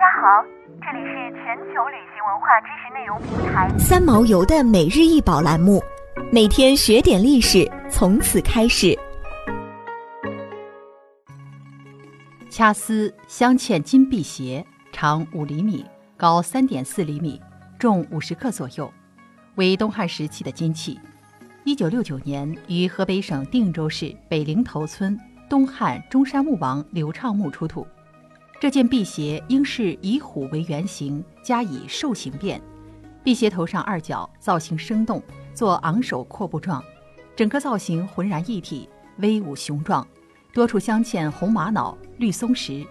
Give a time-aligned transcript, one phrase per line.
[0.00, 0.42] 家好，
[0.80, 5.78] 这里是全球旅行文化知识内容平台三毛游的每日一宝栏目，
[6.32, 8.98] 每天学点历史，从此开始。
[12.48, 15.84] 掐丝镶嵌金辟邪，长五厘米，
[16.16, 17.38] 高三点四厘米，
[17.78, 18.90] 重五十克左右，
[19.56, 20.98] 为东汉时期的金器。
[21.64, 25.14] 一九六九年于河北省定州市北陵头村
[25.46, 27.86] 东汉中山墓王刘畅墓出土。
[28.60, 32.60] 这件辟邪应是以虎为原型，加以兽形变。
[33.24, 35.22] 辟邪头上二角造型生动，
[35.54, 36.84] 做昂首阔步状，
[37.34, 40.06] 整个造型浑然一体，威武雄壮。
[40.52, 42.86] 多处镶嵌红玛瑙、绿松石，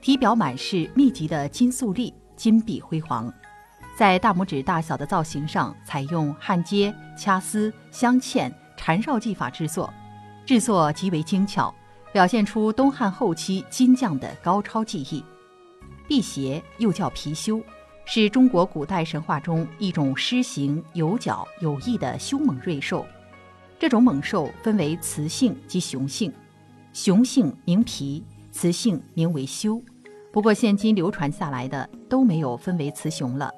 [0.00, 3.30] 体表满是密集的金粟粒，金碧辉煌。
[3.94, 9.92] 在大拇指大小的造型上，采用焊接、掐丝、镶嵌、缠绕技法制作，
[10.46, 11.74] 制作极为精巧。
[12.12, 15.24] 表现出东汉后期金匠的高超技艺。
[16.06, 17.62] 辟邪又叫貔貅，
[18.04, 23.06] 是中国古代神话中一种狮形、有角、有翼的凶猛瑞兽。
[23.78, 26.32] 这种猛兽分为雌性及雄性，
[26.92, 29.82] 雄性名貔，雌性名为貅。
[30.30, 33.50] 不过现今流传下来的都没有分为雌雄了。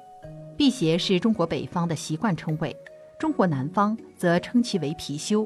[0.57, 2.75] 辟邪是中国北方的习惯称谓，
[3.19, 5.45] 中国南方则称其为貔貅。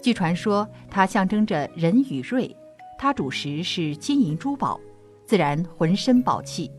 [0.00, 2.54] 据传说，它象征着仁与瑞，
[2.96, 4.78] 它主食是金银珠宝，
[5.26, 6.70] 自然浑身宝气，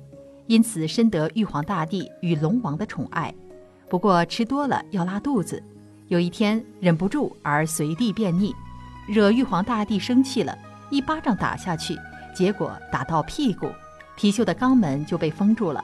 [0.48, 3.34] 因此深得玉皇大帝与龙王的宠爱。
[3.90, 5.62] 不过吃多了要拉肚子，
[6.08, 8.54] 有一天忍不住而随地便溺，
[9.08, 10.58] 惹玉皇大帝生气了，
[10.90, 11.98] 一巴掌打下去，
[12.34, 13.68] 结果打到屁股，
[14.18, 15.84] 貔貅的肛门就被封住了，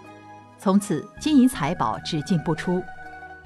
[0.57, 2.81] 从此金银财宝只进不出。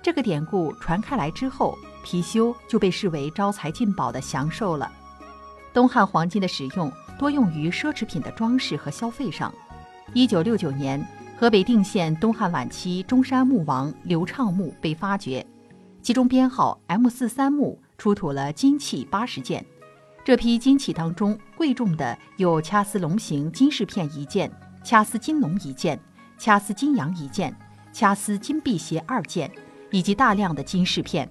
[0.01, 1.75] 这个典故传开来之后。
[2.05, 4.91] 貔貅就被视为招财进宝的祥兽了。
[5.73, 9.53] 东汉黄金的使用多用于奢侈品的装饰和消费上。
[10.13, 11.05] 一九六九年，
[11.37, 15.45] 河北定县东汉晚期中山穆王刘畅墓被发掘，
[16.01, 19.63] 其中编号 M 四三墓出土了金器八十件。
[20.25, 24.51] 这批金器当中，贵重的有掐丝龙形金饰片一件，
[24.83, 25.99] 掐丝金龙一件，
[26.37, 27.55] 掐丝金羊一件，
[27.93, 29.51] 掐丝金辟邪二件，
[29.91, 31.29] 以及大量的金饰片。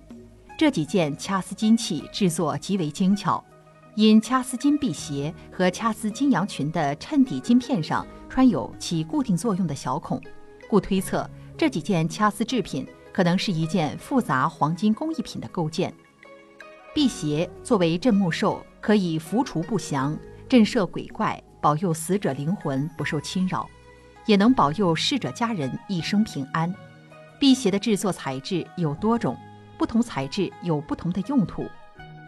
[0.58, 3.42] 这几件掐丝金器制作极为精巧，
[3.94, 10.20] 因掐丝金辟邪和掐丝金羊群的衬底金片上穿有起固定作用的小孔，
[10.68, 15.94] 故推测这几件掐丝制品可能是一件复杂黄金工艺品的构件。
[16.92, 20.18] 辟邪作为镇墓兽，可以扶除不祥、
[20.48, 23.70] 震慑鬼怪，保佑死者灵魂不受侵扰，
[24.26, 26.74] 也能保佑逝者家人一生平安。
[27.38, 29.38] 辟邪的制作材质有多种。
[29.78, 31.64] 不同材质有不同的用途，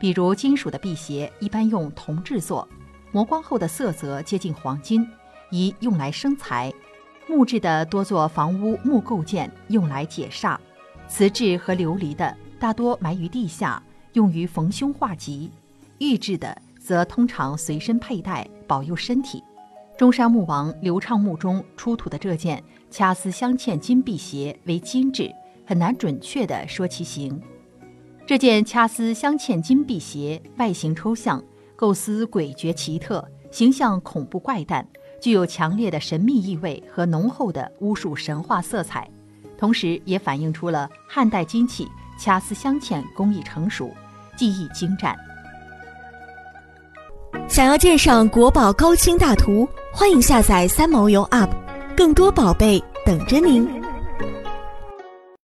[0.01, 2.67] 比如金属的辟邪一般用铜制作，
[3.11, 5.07] 磨光后的色泽接近黄金，
[5.51, 6.71] 宜用来生财；
[7.29, 10.57] 木质的多做房屋木构件，用来解煞；
[11.09, 13.83] 瓷质和琉璃的大多埋于地下，
[14.13, 15.51] 用于逢凶化吉；
[15.99, 19.43] 玉制的则通常随身佩戴，保佑身体。
[19.99, 25.31] 中山穆王刘畅墓中出土的这件掐丝镶嵌金辟邪为金制。
[25.67, 27.41] 很难准确地说其形。
[28.27, 31.43] 这件掐丝镶嵌金辟邪外形抽象，
[31.75, 34.87] 构思诡谲奇特，形象恐怖怪诞，
[35.21, 39.11] 具有强烈的神秘意味和浓厚的巫术神话色彩，
[39.59, 41.89] 同时也反映出了汉代金器
[42.19, 43.91] 掐丝镶嵌工艺成熟，
[44.37, 45.17] 技艺精湛。
[47.49, 51.51] 想要鉴赏国宝高清大图，欢迎下载三毛游 App，
[51.97, 53.80] 更多宝贝等着您。